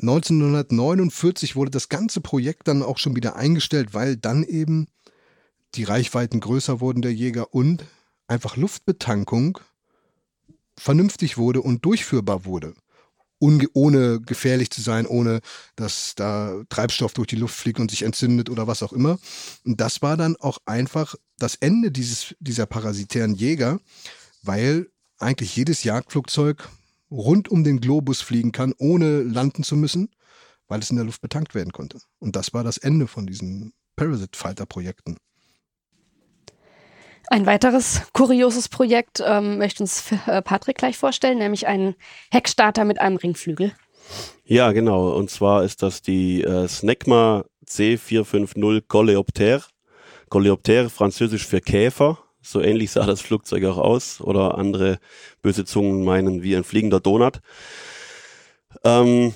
[0.00, 4.88] 1949 wurde das ganze Projekt dann auch schon wieder eingestellt, weil dann eben
[5.74, 7.84] die Reichweiten größer wurden der Jäger und
[8.26, 9.58] einfach Luftbetankung
[10.78, 12.74] vernünftig wurde und durchführbar wurde.
[13.40, 15.40] Ohne gefährlich zu sein, ohne
[15.76, 19.18] dass da Treibstoff durch die Luft fliegt und sich entzündet oder was auch immer.
[19.64, 23.80] Und das war dann auch einfach das Ende dieses, dieser parasitären Jäger,
[24.42, 26.68] weil eigentlich jedes Jagdflugzeug
[27.10, 30.10] rund um den Globus fliegen kann, ohne landen zu müssen,
[30.68, 32.00] weil es in der Luft betankt werden konnte.
[32.18, 35.16] Und das war das Ende von diesen Parasite Fighter Projekten.
[37.28, 41.94] Ein weiteres kurioses Projekt ähm, möchte uns äh, Patrick gleich vorstellen, nämlich einen
[42.30, 43.72] Heckstarter mit einem Ringflügel.
[44.44, 45.10] Ja, genau.
[45.10, 49.62] Und zwar ist das die äh, Snecma C450 Coleopter.
[50.28, 52.18] Coleopter, französisch für Käfer.
[52.42, 54.20] So ähnlich sah das Flugzeug auch aus.
[54.20, 54.98] Oder andere
[55.40, 57.40] böse Zungen meinen wie ein fliegender Donut.
[58.84, 59.32] Ähm,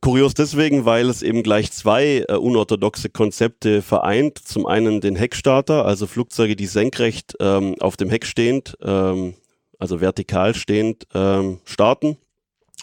[0.00, 4.38] Kurios deswegen, weil es eben gleich zwei äh, unorthodoxe Konzepte vereint.
[4.38, 9.34] Zum einen den Heckstarter, also Flugzeuge, die senkrecht ähm, auf dem Heck stehend, ähm,
[9.78, 12.16] also vertikal stehend, ähm, starten.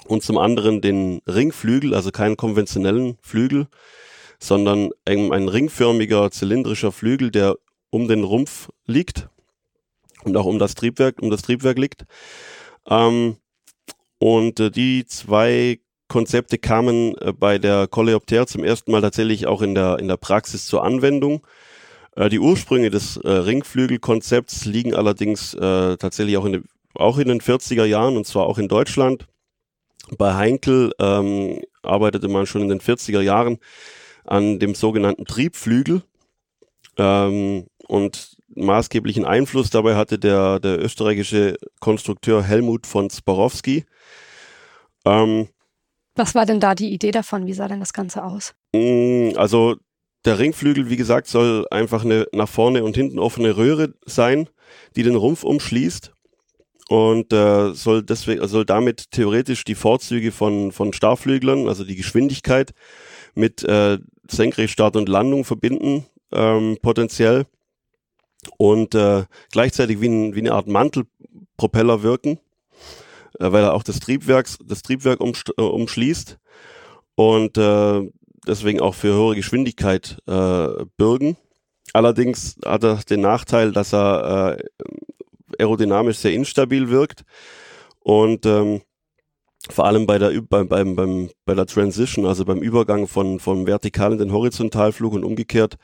[0.06, 3.68] Und zum anderen den Ringflügel, also keinen konventionellen Flügel,
[4.40, 7.56] sondern ein, ein ringförmiger, zylindrischer Flügel, der
[7.90, 9.30] um den Rumpf liegt
[10.24, 12.06] und auch um das Triebwerk, um das Triebwerk liegt.
[12.90, 13.38] Ähm,
[14.20, 15.80] und äh, die zwei
[16.14, 20.18] Konzepte kamen äh, bei der Coleopter zum ersten Mal tatsächlich auch in der, in der
[20.18, 21.42] Praxis zur Anwendung.
[22.16, 27.30] Äh, die Ursprünge des äh, Ringflügelkonzepts liegen allerdings äh, tatsächlich auch in, den, auch in
[27.30, 29.26] den 40er Jahren und zwar auch in Deutschland.
[30.20, 33.58] Bei Heinkel ähm, arbeitete man schon in den 40er Jahren
[34.24, 36.04] an dem sogenannten Triebflügel.
[36.96, 43.86] Ähm, und maßgeblichen Einfluss dabei hatte der, der österreichische Konstrukteur Helmut von Sparowski.
[45.06, 45.48] Ähm,
[46.16, 47.46] was war denn da die Idee davon?
[47.46, 48.54] Wie sah denn das Ganze aus?
[48.74, 49.76] Mm, also
[50.26, 54.50] der Ringflügel, wie gesagt, soll einfach eine nach vorne und hinten offene Röhre sein,
[54.96, 56.14] die den Rumpf umschließt
[56.90, 62.74] und äh, soll deswegen soll damit theoretisch die Vorzüge von von Starflüglern, also die Geschwindigkeit
[63.36, 63.98] mit äh,
[64.30, 67.46] Senkrechtstart und Landung verbinden ähm, potenziell
[68.58, 72.40] und äh, gleichzeitig wie, ein, wie eine Art Mantelpropeller wirken
[73.40, 76.38] weil er auch das Triebwerk, das Triebwerk äh, umschließt
[77.16, 78.10] und äh,
[78.48, 81.38] deswegen auch für höhere Geschwindigkeit äh, bürgen.
[81.94, 84.64] Allerdings hat er den Nachteil, dass er äh,
[85.60, 87.24] aerodynamisch sehr instabil wirkt
[88.00, 88.82] und ähm,
[89.70, 93.66] vor allem bei der, beim, beim, beim, bei der Transition, also beim Übergang von, vom
[93.66, 95.78] vertikalen in den Horizontalflug und umgekehrt,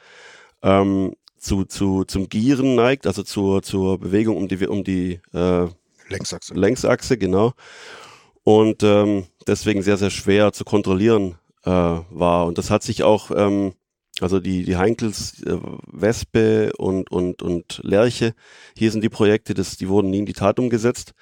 [0.62, 5.67] ähm, zu, zu, zum Gieren neigt, also zur, zur Bewegung um die, um die äh,
[6.10, 6.54] Längsachse.
[6.54, 7.54] Längsachse, genau.
[8.43, 12.45] Und ähm, deswegen sehr, sehr schwer zu kontrollieren äh, war.
[12.45, 13.74] Und das hat sich auch, ähm,
[14.22, 18.34] also die, die Heinkels, äh, Wespe und, und, und Lerche,
[18.76, 21.13] hier sind die Projekte, das, die wurden nie in die Tat umgesetzt.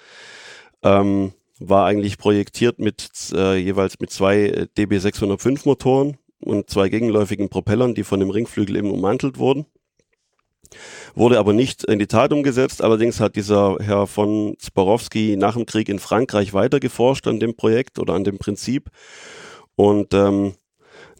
[0.84, 7.50] Ähm, war eigentlich projektiert mit äh, jeweils mit zwei äh, DB605 Motoren und zwei gegenläufigen
[7.50, 9.66] Propellern, die von dem Ringflügel eben ummantelt wurden
[11.16, 12.82] wurde aber nicht in die Tat umgesetzt.
[12.84, 17.56] Allerdings hat dieser Herr von Sparowski nach dem Krieg in Frankreich weiter geforscht an dem
[17.56, 18.90] Projekt oder an dem Prinzip.
[19.76, 20.54] Und ähm,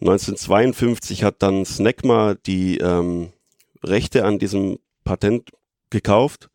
[0.00, 3.32] 1952 hat dann Snecma die ähm,
[3.82, 5.50] Rechte an diesem Patent
[5.90, 6.50] gekauft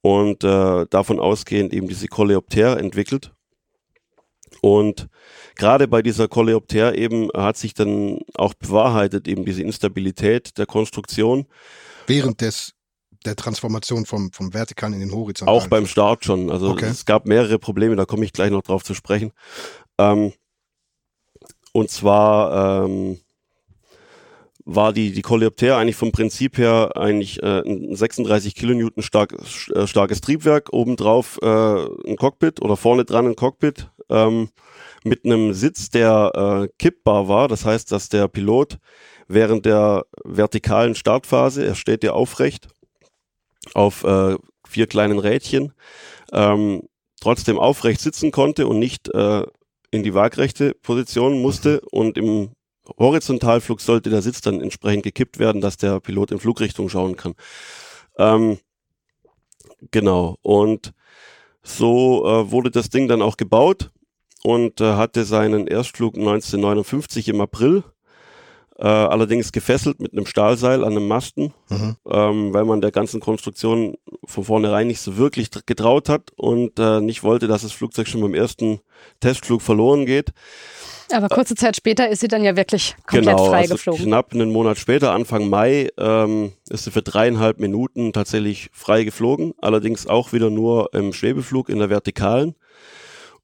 [0.00, 3.32] und äh, davon ausgehend eben diese Coleopter entwickelt.
[4.60, 5.08] Und
[5.56, 11.46] gerade bei dieser Coleopter eben hat sich dann auch bewahrheitet eben diese Instabilität der Konstruktion.
[12.06, 12.74] Während des
[13.24, 15.60] der Transformation vom, vom Vertikalen in den Horizontalen.
[15.60, 16.50] Auch beim Start schon.
[16.50, 16.86] Also okay.
[16.86, 19.32] es gab mehrere Probleme, da komme ich gleich noch drauf zu sprechen.
[19.98, 20.32] Ähm,
[21.72, 23.20] und zwar ähm,
[24.64, 29.34] war die, die Coleopter eigentlich vom Prinzip her eigentlich äh, ein 36 Kilonewton stark,
[29.74, 34.50] äh, starkes Triebwerk, obendrauf äh, ein Cockpit oder vorne dran ein Cockpit ähm,
[35.04, 36.32] mit einem Sitz, der
[36.64, 37.48] äh, kippbar war.
[37.48, 38.78] Das heißt, dass der Pilot
[39.28, 42.68] während der vertikalen Startphase, er steht ja aufrecht
[43.74, 45.72] auf äh, vier kleinen Rädchen,
[46.32, 46.82] ähm,
[47.20, 49.44] trotzdem aufrecht sitzen konnte und nicht äh,
[49.90, 52.50] in die waagrechte Position musste und im
[52.98, 57.34] Horizontalflug sollte der Sitz dann entsprechend gekippt werden, dass der Pilot in Flugrichtung schauen kann.
[58.18, 58.58] Ähm,
[59.90, 60.36] genau.
[60.42, 60.92] Und
[61.62, 63.90] so äh, wurde das Ding dann auch gebaut
[64.42, 67.84] und äh, hatte seinen Erstflug 1959 im April
[68.78, 71.96] äh, allerdings gefesselt mit einem Stahlseil an einem Masten, mhm.
[72.08, 77.00] ähm, weil man der ganzen Konstruktion von vornherein nicht so wirklich getraut hat und äh,
[77.00, 78.80] nicht wollte, dass das Flugzeug schon beim ersten
[79.20, 80.32] Testflug verloren geht.
[81.12, 84.04] Aber kurze Zeit später ist sie dann ja wirklich komplett genau, frei also geflogen.
[84.04, 89.54] Knapp einen Monat später, Anfang Mai, ähm, ist sie für dreieinhalb Minuten tatsächlich frei geflogen.
[89.60, 92.54] Allerdings auch wieder nur im Schwebeflug in der Vertikalen.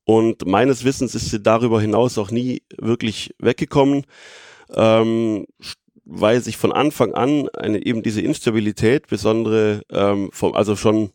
[0.04, 4.06] und meines Wissens ist sie darüber hinaus auch nie wirklich weggekommen,
[4.74, 5.46] ähm,
[6.06, 11.10] weil sich von Anfang an eine, eben diese Instabilität, besondere, ähm, vom, also schon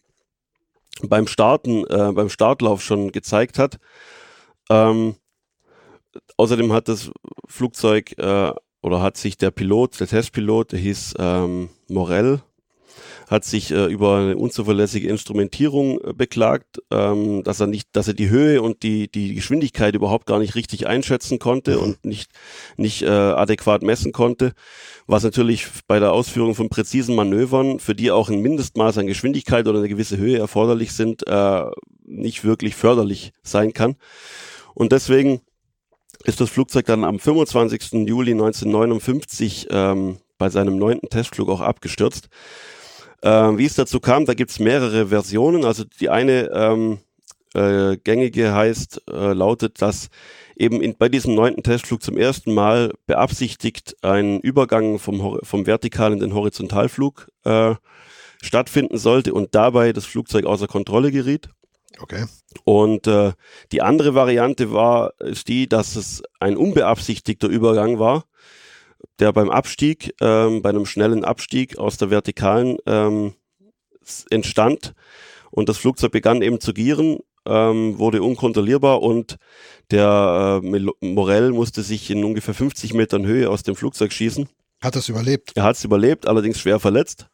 [1.01, 3.79] beim Starten, äh, beim Startlauf schon gezeigt hat.
[4.69, 5.15] Ähm,
[6.37, 7.11] außerdem hat das
[7.47, 12.41] Flugzeug äh, oder hat sich der Pilot, der Testpilot, der hieß ähm, Morell,
[13.29, 18.13] hat sich äh, über eine unzuverlässige Instrumentierung äh, beklagt, ähm, dass er nicht, dass er
[18.13, 21.83] die Höhe und die die Geschwindigkeit überhaupt gar nicht richtig einschätzen konnte mhm.
[21.83, 22.31] und nicht
[22.77, 24.53] nicht äh, adäquat messen konnte,
[25.07, 29.67] was natürlich bei der Ausführung von präzisen Manövern, für die auch ein Mindestmaß an Geschwindigkeit
[29.67, 31.63] oder eine gewisse Höhe erforderlich sind, äh,
[32.05, 33.95] nicht wirklich förderlich sein kann.
[34.75, 35.41] Und deswegen
[36.23, 38.07] ist das Flugzeug dann am 25.
[38.07, 42.29] Juli 1959 ähm, bei seinem neunten Testflug auch abgestürzt.
[43.21, 45.65] Ähm, wie es dazu kam, da gibt's mehrere Versionen.
[45.65, 46.99] Also die eine ähm,
[47.53, 50.09] äh, gängige heißt, äh, lautet, dass
[50.55, 56.13] eben in, bei diesem neunten Testflug zum ersten Mal beabsichtigt ein Übergang vom, vom vertikalen
[56.13, 57.75] in den Horizontalflug äh,
[58.41, 61.49] stattfinden sollte und dabei das Flugzeug außer Kontrolle geriet.
[61.99, 62.25] Okay.
[62.63, 63.33] Und äh,
[63.71, 68.25] die andere Variante war, ist die, dass es ein unbeabsichtigter Übergang war
[69.19, 73.33] der beim Abstieg, ähm, bei einem schnellen Abstieg aus der Vertikalen ähm,
[74.29, 74.93] entstand
[75.51, 79.37] und das Flugzeug begann eben zu gieren, ähm, wurde unkontrollierbar und
[79.91, 84.49] der äh, Morell musste sich in ungefähr 50 Metern Höhe aus dem Flugzeug schießen.
[84.81, 85.51] Hat es überlebt?
[85.55, 87.27] Er hat es überlebt, allerdings schwer verletzt.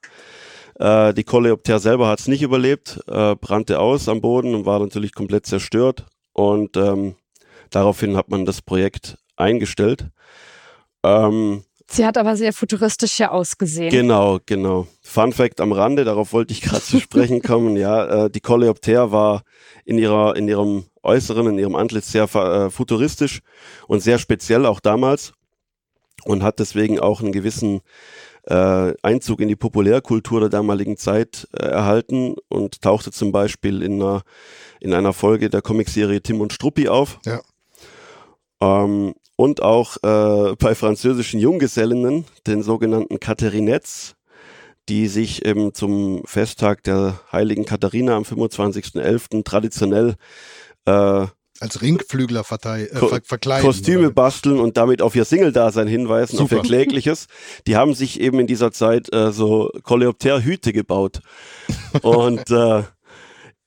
[0.79, 4.79] Äh, die Coleopter selber hat es nicht überlebt, äh, brannte aus am Boden und war
[4.79, 7.15] natürlich komplett zerstört und ähm,
[7.69, 10.07] daraufhin hat man das Projekt eingestellt.
[11.03, 13.89] Ähm, Sie hat aber sehr futuristisch ja ausgesehen.
[13.89, 14.87] Genau, genau.
[15.01, 17.75] Fun Fact am Rande, darauf wollte ich gerade zu sprechen kommen.
[17.75, 19.43] Ja, äh, die Coleopter war
[19.85, 23.41] in ihrer, in ihrem Äußeren, in ihrem Antlitz sehr äh, futuristisch
[23.87, 25.33] und sehr speziell auch damals
[26.25, 27.81] und hat deswegen auch einen gewissen
[28.49, 34.01] äh, Einzug in die Populärkultur der damaligen Zeit äh, erhalten und tauchte zum Beispiel in
[34.01, 34.23] einer,
[34.79, 37.19] in einer Folge der Comicserie Tim und Struppi auf.
[37.25, 37.41] Ja.
[38.61, 44.15] Ähm, und auch äh, bei französischen Junggesellinnen, den sogenannten Katherinettes,
[44.89, 49.43] die sich eben zum Festtag der heiligen Katharina am 25.11.
[49.43, 50.15] traditionell
[50.85, 51.27] äh,
[51.61, 53.65] als Ringflügler verteil, äh, ver verkleiden.
[53.65, 54.11] Kostüme oder?
[54.11, 56.57] basteln und damit auf ihr Single-Dasein hinweisen, Super.
[56.57, 57.27] auf ihr klägliches.
[57.67, 61.21] Die haben sich eben in dieser Zeit äh, so Coleopter-Hüte gebaut.
[62.01, 62.83] und äh,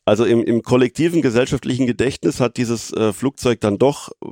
[0.04, 4.26] also im, im kollektiven gesellschaftlichen Gedächtnis hat dieses äh, Flugzeug dann doch äh,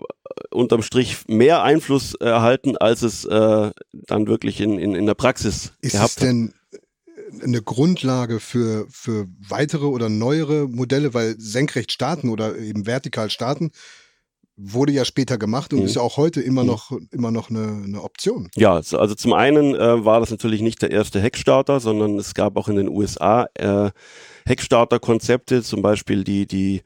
[0.50, 5.72] unterm Strich mehr Einfluss erhalten, als es äh, dann wirklich in, in, in der Praxis
[5.80, 6.54] Ist gehabt es denn
[7.42, 13.70] eine Grundlage für, für weitere oder neuere Modelle, weil senkrecht starten oder eben vertikal starten
[14.62, 15.86] wurde ja später gemacht und mhm.
[15.86, 16.68] ist ja auch heute immer mhm.
[16.68, 18.50] noch, immer noch eine, eine Option.
[18.56, 22.56] Ja, also zum einen äh, war das natürlich nicht der erste Heckstarter, sondern es gab
[22.56, 23.90] auch in den USA äh,
[24.46, 26.82] Heckstarter-Konzepte, zum Beispiel die, die,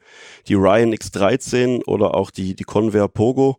[0.47, 3.57] die Ryan X13 oder auch die, die Convair Pogo.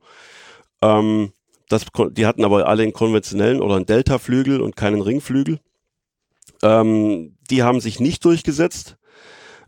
[0.82, 1.32] Ähm,
[1.68, 5.58] das, die hatten aber alle einen konventionellen oder einen Delta-Flügel und keinen Ringflügel.
[6.62, 8.96] Ähm, die haben sich nicht durchgesetzt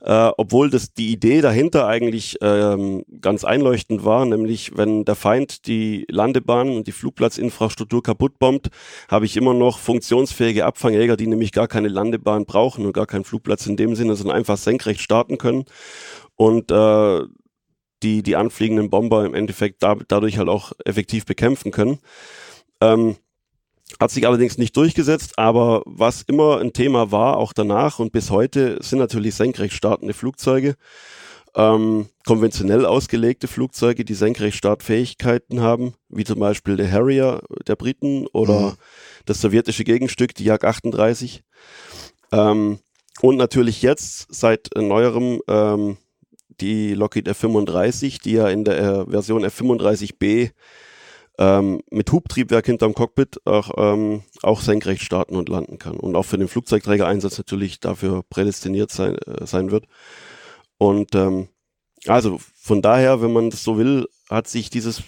[0.01, 5.67] äh, obwohl das die Idee dahinter eigentlich ähm, ganz einleuchtend war, nämlich wenn der Feind
[5.67, 8.69] die Landebahn und die Flugplatzinfrastruktur kaputt bombt,
[9.09, 13.25] habe ich immer noch funktionsfähige Abfangjäger, die nämlich gar keine Landebahn brauchen und gar keinen
[13.25, 15.65] Flugplatz in dem Sinne, sondern einfach senkrecht starten können
[16.37, 17.23] und äh,
[18.05, 21.99] die die anfliegenden Bomber im Endeffekt da, dadurch halt auch effektiv bekämpfen können.
[22.81, 23.17] Ähm,
[24.01, 28.31] hat sich allerdings nicht durchgesetzt, aber was immer ein Thema war, auch danach und bis
[28.31, 30.77] heute, sind natürlich senkrecht startende Flugzeuge.
[31.57, 38.61] Ähm, konventionell ausgelegte Flugzeuge, die Senkrechtstartfähigkeiten haben, wie zum Beispiel der Harrier der Briten oder
[38.61, 38.73] mhm.
[39.25, 41.43] das sowjetische Gegenstück, die Jak 38.
[42.31, 42.79] Ähm,
[43.23, 45.97] und natürlich jetzt seit neuerem ähm,
[46.61, 50.51] die Lockheed F-35, die ja in der äh, Version F-35B
[51.39, 56.25] ähm, mit Hubtriebwerk hinterm Cockpit auch, ähm, auch senkrecht starten und landen kann und auch
[56.25, 59.87] für den Flugzeugträgereinsatz natürlich dafür prädestiniert sein, äh, sein wird.
[60.79, 61.49] Und ähm,
[62.07, 65.05] also von daher, wenn man das so will, hat sich dieses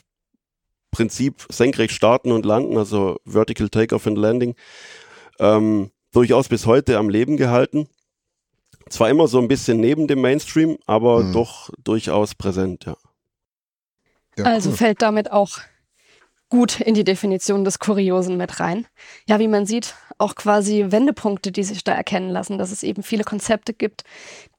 [0.92, 4.54] Prinzip senkrecht starten und landen, also Vertical Takeoff and Landing,
[5.38, 7.88] ähm, durchaus bis heute am Leben gehalten.
[8.88, 11.32] Zwar immer so ein bisschen neben dem Mainstream, aber mhm.
[11.32, 12.96] doch durchaus präsent, ja.
[14.36, 14.76] ja also cool.
[14.76, 15.58] fällt damit auch
[16.50, 18.86] gut in die Definition des Kuriosen mit rein.
[19.26, 23.02] Ja, wie man sieht, auch quasi Wendepunkte, die sich da erkennen lassen, dass es eben
[23.02, 24.04] viele Konzepte gibt,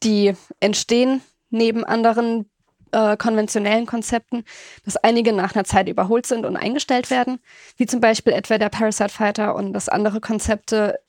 [0.01, 2.49] die entstehen neben anderen
[2.91, 4.43] äh, konventionellen Konzepten,
[4.85, 7.39] dass einige nach einer Zeit überholt sind und eingestellt werden,
[7.77, 10.99] wie zum Beispiel etwa der Parasite Fighter und dass andere Konzepte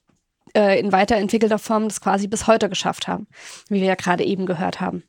[0.54, 3.26] äh, in weiterentwickelter Form das quasi bis heute geschafft haben,
[3.68, 5.04] wie wir ja gerade eben gehört haben.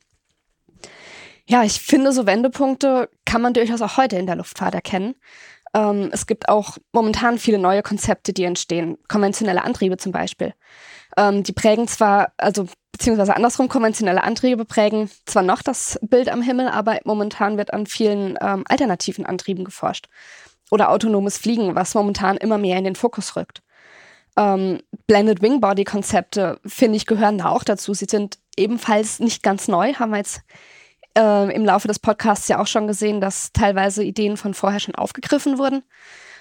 [1.46, 5.14] Ja, ich finde, so Wendepunkte kann man durchaus auch heute in der Luftfahrt erkennen.
[5.74, 10.54] Ähm, es gibt auch momentan viele neue Konzepte, die entstehen, konventionelle Antriebe zum Beispiel.
[11.16, 16.42] Ähm, die prägen zwar, also beziehungsweise andersrum, konventionelle Antriebe prägen zwar noch das Bild am
[16.42, 20.08] Himmel, aber momentan wird an vielen ähm, alternativen Antrieben geforscht.
[20.70, 23.62] Oder autonomes Fliegen, was momentan immer mehr in den Fokus rückt.
[24.36, 27.94] Ähm, Blended Wing Body Konzepte, finde ich, gehören da auch dazu.
[27.94, 30.42] Sie sind ebenfalls nicht ganz neu, haben wir jetzt
[31.16, 34.94] äh, im Laufe des Podcasts ja auch schon gesehen, dass teilweise Ideen von vorher schon
[34.94, 35.82] aufgegriffen wurden.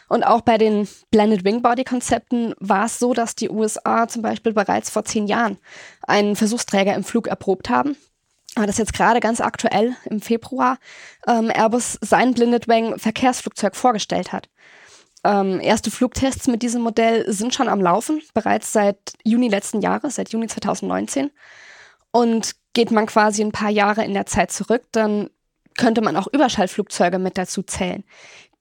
[0.10, 4.22] Und auch bei den Blended Wing Body Konzepten war es so, dass die USA zum
[4.22, 5.58] Beispiel bereits vor zehn Jahren
[6.04, 7.96] einen Versuchsträger im Flug erprobt haben.
[8.56, 10.78] Aber das jetzt gerade ganz aktuell im Februar
[11.28, 14.50] ähm, Airbus sein Blended Wing Verkehrsflugzeug vorgestellt hat.
[15.24, 20.16] Ähm, erste Flugtests mit diesem Modell sind schon am Laufen, bereits seit Juni letzten Jahres,
[20.16, 21.32] seit Juni 2019.
[22.12, 25.30] Und geht man quasi ein paar Jahre in der Zeit zurück, dann
[25.78, 28.04] könnte man auch Überschallflugzeuge mit dazu zählen,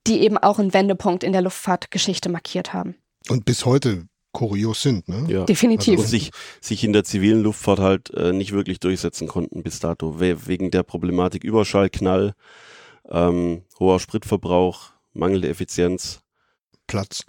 [0.06, 2.94] die eben auch einen Wendepunkt in der Luftfahrtgeschichte markiert haben.
[3.28, 5.26] Und bis heute kurios sind, ne?
[5.28, 5.44] Ja.
[5.44, 5.92] Definitiv.
[5.92, 9.78] Also, und sich, sich in der zivilen Luftfahrt halt äh, nicht wirklich durchsetzen konnten bis
[9.80, 12.34] dato, we wegen der Problematik Überschallknall,
[13.10, 16.20] ähm, hoher Spritverbrauch, mangelnde Effizienz.
[16.86, 17.24] Platz.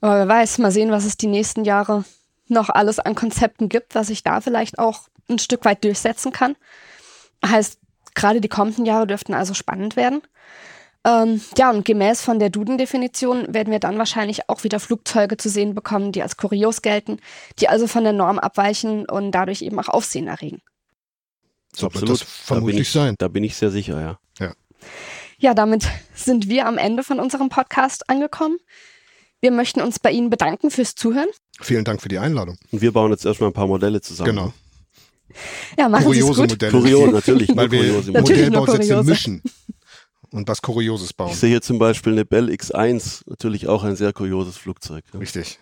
[0.00, 2.04] Aber wer weiß, mal sehen, was es die nächsten Jahre
[2.48, 6.56] noch alles an Konzepten gibt, was sich da vielleicht auch ein Stück weit durchsetzen kann.
[7.44, 7.78] Heißt,
[8.14, 10.22] gerade die kommenden Jahre dürften also spannend werden.
[11.06, 15.50] Ähm, ja, und gemäß von der Duden-Definition werden wir dann wahrscheinlich auch wieder Flugzeuge zu
[15.50, 17.18] sehen bekommen, die als kurios gelten,
[17.58, 20.62] die also von der Norm abweichen und dadurch eben auch Aufsehen erregen.
[21.74, 22.08] So Absolut.
[22.08, 23.14] das vermutlich da ich, sein.
[23.18, 24.18] Da bin ich sehr sicher, ja.
[24.38, 24.54] Ja.
[25.38, 28.56] Ja, damit sind wir am Ende von unserem Podcast angekommen.
[29.40, 31.28] Wir möchten uns bei Ihnen bedanken fürs Zuhören.
[31.60, 32.56] Vielen Dank für die Einladung.
[32.70, 34.30] Und wir bauen jetzt erstmal ein paar Modelle zusammen.
[34.30, 34.54] Genau.
[35.78, 36.50] Ja, machen Sie es Kuriose gut.
[36.50, 36.72] Modelle.
[36.72, 37.56] Kurios, natürlich.
[37.56, 39.10] Weil wir Modellbausätze kuriose.
[39.10, 39.42] mischen
[40.34, 41.30] und was Kurioses bauen.
[41.30, 45.04] Ich sehe hier zum Beispiel eine Bell X1, natürlich auch ein sehr kurioses Flugzeug.
[45.12, 45.20] Ja.
[45.20, 45.58] Richtig.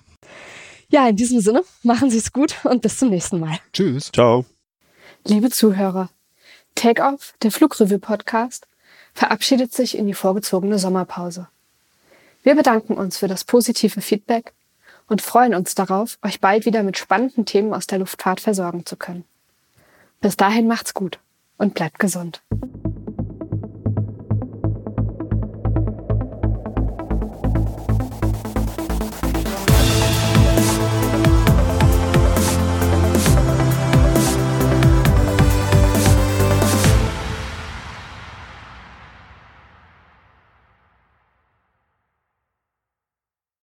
[0.89, 3.59] Ja, in diesem Sinne, machen Sie es gut und bis zum nächsten Mal.
[3.73, 4.11] Tschüss.
[4.13, 4.45] Ciao.
[5.25, 6.11] Liebe Zuhörer,
[6.75, 8.67] Take Off, der Flugrevue-Podcast,
[9.15, 11.49] verabschiedet sich in die vorgezogene Sommerpause.
[12.43, 14.53] Wir bedanken uns für das positive Feedback
[15.07, 18.97] und freuen uns darauf, euch bald wieder mit spannenden Themen aus der Luftfahrt versorgen zu
[18.97, 19.25] können.
[20.23, 21.19] Bis dahin macht's gut
[21.59, 22.43] und bleibt gesund.